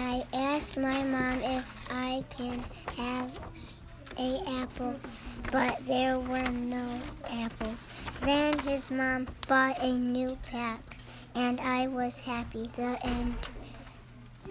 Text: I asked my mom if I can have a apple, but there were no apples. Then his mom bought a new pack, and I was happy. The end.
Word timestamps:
I 0.00 0.24
asked 0.32 0.76
my 0.76 1.02
mom 1.02 1.42
if 1.42 1.90
I 1.90 2.22
can 2.30 2.62
have 2.96 3.36
a 4.16 4.40
apple, 4.60 4.94
but 5.50 5.76
there 5.88 6.20
were 6.20 6.48
no 6.48 6.86
apples. 7.28 7.92
Then 8.22 8.60
his 8.60 8.92
mom 8.92 9.26
bought 9.48 9.82
a 9.82 9.92
new 9.92 10.38
pack, 10.52 10.80
and 11.34 11.60
I 11.60 11.88
was 11.88 12.20
happy. 12.20 12.70
The 12.76 12.96
end. 13.04 13.34